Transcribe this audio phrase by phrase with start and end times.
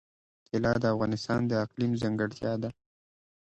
[0.47, 2.69] طلا د افغانستان د اقلیم ځانګړتیا ده.